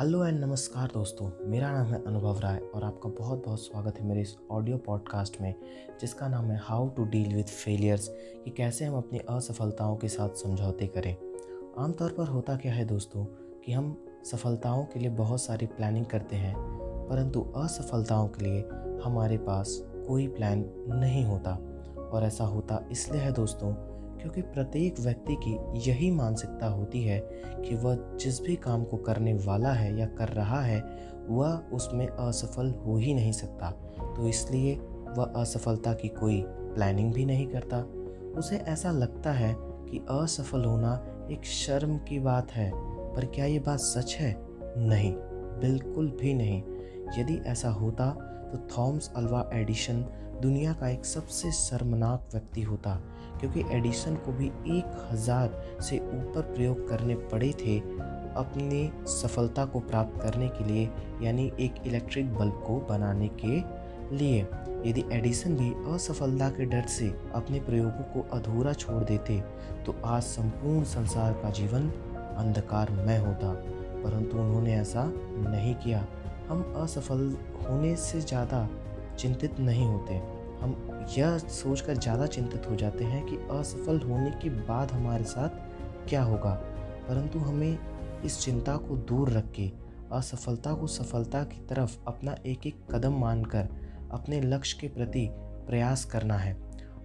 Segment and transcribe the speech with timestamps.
[0.00, 4.06] Hello and नमस्कार दोस्तों, मेरा नाम है अनुभव राय और आपका बहुत बहुत स्वागत है
[4.06, 5.54] मेरे इस ऑडियो पॉडकास्ट में,
[6.00, 8.08] जिसका नाम है how to deal with failures
[8.44, 11.16] कि कैसे हम अपनी असफलताओं के साथ समझौते करें।
[11.78, 13.24] आमतौर पर होता क्या है दोस्तों,
[13.64, 16.54] कि हम सफलताओं के लिए बहुत सारी प्लानिंग करते हैं,
[17.10, 18.60] परंतु असफलताओं के लिए
[19.04, 19.78] हमारे पास
[20.08, 21.52] कोई प्लान नहीं होता,
[22.12, 23.74] और ऐसा होता इसलिए है दोस्तों
[24.20, 29.34] क्योंकि प्रत्येक व्यक्ति की यही मानसिकता होती है कि वह जिस भी काम को करने
[29.34, 30.84] वाला है या कर रहा है,
[31.28, 33.70] वह उसमें असफल हो ही नहीं सकता।
[34.16, 34.76] तो इसलिए
[35.18, 37.82] वह असफलता की कोई प्लानिंग भी नहीं करता।
[38.38, 42.72] उसे ऐसा लगता है कि असफल होना एक शर्म की बात है,
[43.14, 44.36] पर क्या ये बात सच है?
[44.76, 45.12] नहीं,
[45.60, 46.62] बिल्कुल भी नहीं।
[47.18, 50.04] यदि ऐसा होता तो थॉम्स अल्वा एडिशन
[50.42, 52.94] दुनिया का एक सबसे शर्मनाक व्यक्ति होता,
[53.40, 57.78] क्योंकि एडिसन को भी एक हज़ार से ऊपर प्रयोग करने पड़े थे
[58.36, 60.88] अपनी सफलता को प्राप्त करने के लिए,
[61.22, 63.56] यानी एक इलेक्ट्रिक बल्ब को बनाने के
[64.16, 64.40] लिए।
[64.86, 69.40] यदि एडिसन भी असफलता के डर से अपने प्रयोगों को अधूरा छोड़ देते
[69.86, 71.88] तो आज संपूर्ण संसार का जीवन
[72.38, 73.52] अंधकारमय होता,
[74.02, 76.06] परंतु उन्होंने ऐसा नहीं किया।
[76.50, 77.20] हम असफल
[77.68, 78.68] होने से ज़्यादा
[79.18, 80.14] चिंतित नहीं होते।
[80.60, 86.08] हम यह सोचकर ज़्यादा चिंतित हो जाते हैं कि असफल होने के बाद हमारे साथ
[86.08, 86.54] क्या होगा।
[87.08, 89.70] परंतु हमें इस चिंता को दूर रख के,
[90.12, 93.68] असफलता को सफलता की तरफ़ अपना एक एक कदम मानकर
[94.12, 95.26] अपने लक्ष्य के प्रति
[95.66, 96.52] प्रयास करना है।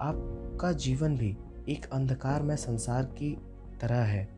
[0.00, 1.36] आपका जीवन भी
[1.68, 3.36] एक अंधकार में संसार की
[3.80, 4.28] तरह है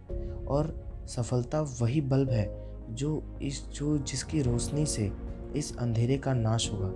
[0.49, 0.75] और
[1.09, 2.47] सफलता वही बल्ब है
[2.91, 5.13] जो इस, जो जिसकी रोशनी से
[5.57, 6.89] इस अंधेरे का नाश होगा।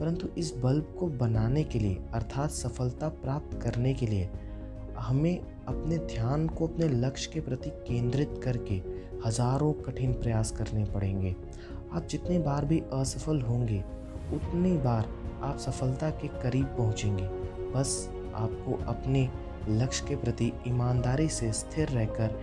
[0.00, 4.30] परंतु इस बल्ब को बनाने के लिए, अर्थात सफलता प्राप्त करने के लिए,
[4.98, 8.82] हमें अपने ध्यान को अपने लक्ष्य के प्रति केंद्रित करके
[9.26, 11.36] हज़ारों कठिन प्रयास करने पड़ेंगे।
[11.92, 13.84] आप जितने बार भी असफल होंगे,
[14.32, 15.08] उतनी बार
[15.42, 17.24] आप सफलता के करीब पहुँचेंगे।
[17.72, 19.30] बस आपको अपने
[19.68, 22.40] लक्ष्य के प्रति ईमानदारी से स्थिर रहकर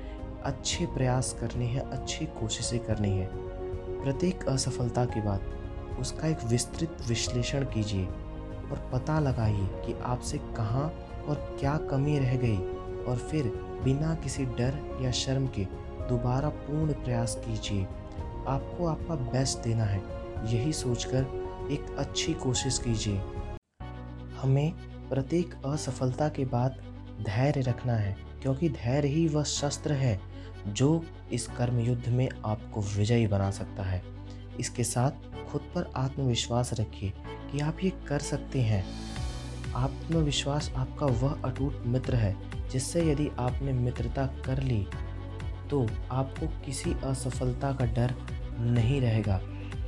[0.47, 3.27] अच्छे प्रयास करने हैं, अच्छी कोशिशें करनी है।
[4.03, 10.85] प्रत्येक असफलता के बाद उसका एक विस्तृत विश्लेषण कीजिए और पता लगाइए कि आपसे कहाँ
[11.27, 12.57] और क्या कमी रह गई
[13.03, 13.47] और फिर
[13.83, 15.63] बिना किसी डर या शर्म के
[16.09, 17.83] दोबारा पूर्ण प्रयास कीजिए।
[18.47, 20.01] आपको आपका बेस्ट देना है,
[20.45, 23.21] यही सोचकर एक अच्छी कोशिश कीजिए।
[24.41, 24.71] हमें
[25.09, 26.81] प्रत्येक असफलता के बाद
[27.21, 30.19] धैर्य रखना है। क्योंकि धैर्य ही वह शस्त्र है
[30.67, 34.01] जो इस कर्म युद्ध में आपको विजयी बना सकता है।
[34.59, 35.11] इसके साथ
[35.51, 37.13] खुद पर आत्मविश्वास रखिए
[37.51, 38.83] कि आप ये कर सकते हैं।
[39.75, 42.35] आत्मविश्वास आपका वह अटूट मित्र है,
[42.69, 44.85] जिससे यदि आपने मित्रता कर ली
[45.69, 48.13] तो आपको किसी असफलता का डर
[48.59, 49.39] नहीं रहेगा।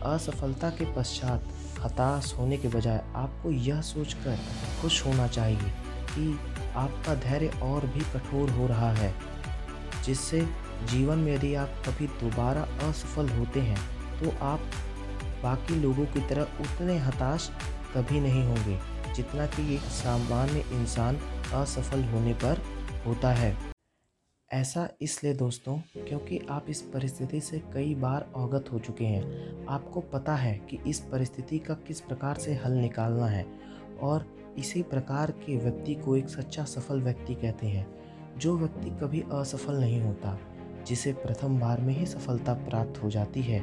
[0.05, 1.47] असफलता के पश्चात
[1.81, 4.37] हताश होने के बजाय आपको यह सोचकर
[4.81, 5.69] खुश होना चाहिए
[6.09, 6.27] कि
[6.75, 9.13] आपका धैर्य और भी कठोर हो रहा है,
[10.05, 10.41] जिससे
[10.85, 13.77] जीवन में यदि आप कभी दोबारा असफल होते हैं
[14.19, 14.59] तो आप
[15.43, 17.49] बाकी लोगों की तरह उतने हताश
[17.95, 18.79] कभी नहीं होंगे,
[19.15, 21.17] जितना कि एक सामान्य इंसान
[21.55, 22.61] असफल होने पर
[23.05, 23.55] होता है।
[24.51, 30.01] ऐसा इसलिए दोस्तों, क्योंकि आप इस परिस्थिति से कई बार अवगत हो चुके हैं। आपको
[30.13, 33.45] पता है कि इस परिस्थिति का किस प्रकार से हल निकालना है
[34.01, 34.25] और
[34.59, 37.85] इसी प्रकार के व्यक्ति को एक सच्चा सफल व्यक्ति कहते हैं,
[38.37, 40.37] जो व्यक्ति कभी असफल नहीं होता,
[40.87, 43.61] जिसे प्रथम बार में ही सफलता प्राप्त हो जाती है।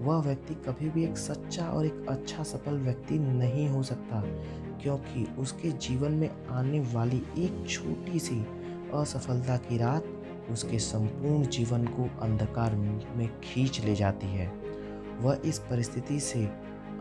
[0.00, 4.20] वह व्यक्ति कभी भी एक सच्चा और एक अच्छा सफल व्यक्ति नहीं हो सकता,
[4.82, 8.40] क्योंकि उसके जीवन में आने वाली एक छोटी सी
[8.94, 10.12] असफलता की रात
[10.50, 14.46] उसके संपूर्ण जीवन को अंधकार में खींच ले जाती है।
[15.20, 16.44] वह इस परिस्थिति से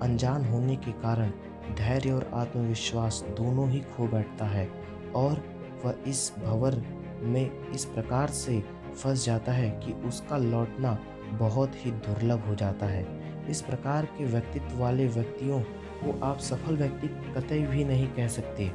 [0.01, 1.31] अनजान होने के कारण
[1.71, 4.67] धैर्य और आत्मविश्वास दोनों ही खो बैठता है
[5.15, 5.43] और
[5.85, 6.81] वह इस भवर
[7.21, 8.59] में इस प्रकार से
[8.93, 10.97] फंस जाता है कि उसका लौटना
[11.31, 13.05] बहुत ही दुर्लभ हो जाता है।
[13.49, 18.65] इस प्रकार के व्यक्तित्व वाले व्यक्तियों को आप सफल व्यक्ति कतई भी नहीं कह सकते,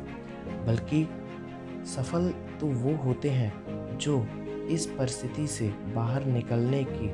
[0.67, 1.09] बल्कि
[1.87, 2.29] सफल
[2.61, 4.19] तो वो होते हैं जो
[4.71, 7.07] इस परिस्थिति से बाहर निकलने के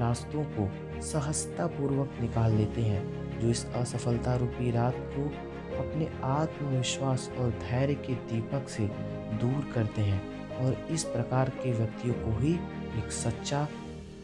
[0.00, 0.68] रास्तों को
[1.02, 5.22] सहजतापूर्वक निकाल लेते हैं। जो इस असफलता रूपी रात को
[5.78, 8.82] अपने आत्मविश्वास और धैर्य के दीपक से
[9.40, 10.22] दूर करते हैं
[10.56, 12.54] और इस प्रकार के व्यक्तियों को ही
[12.98, 13.68] एक सच्चा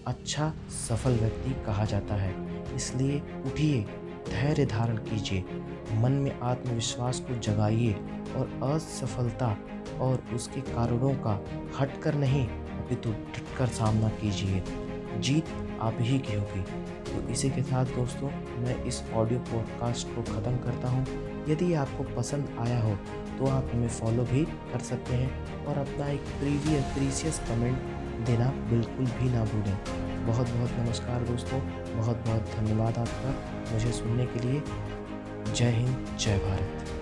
[0.07, 2.35] अच्छा सफल व्यक्ति कहा जाता है।
[2.77, 3.83] इसलिए उठिए,
[4.31, 5.45] धैर्य धारण कीजिए,
[5.93, 7.93] मन में आत्मविश्वास को जगाइए
[8.37, 9.57] और असफलता
[10.01, 11.45] और उसके कारणों का
[11.81, 14.65] हटकर नहीं, अपितु तो डटकर सामना कीजिए।
[15.19, 15.45] जीत
[15.81, 16.65] आप ही की होगी।
[17.11, 18.29] तो इसी के साथ दोस्तों,
[18.63, 21.07] मैं इस ऑडियो पॉडकास्ट को ख़त्म करता हूँ।
[21.49, 22.95] यदि आपको पसंद आया हो
[23.39, 28.51] तो आप हमें फॉलो भी कर सकते हैं और अपना एक प्रीवियस प्रीसियस कमेंट देना
[28.71, 31.61] बिल्कुल भी ना भूलें। बहुत बहुत नमस्कार दोस्तों
[31.97, 33.35] बहुत बहुत धन्यवाद आपका
[33.73, 34.63] मुझे सुनने के लिए।
[35.55, 36.99] जय हिंद, जय भारत।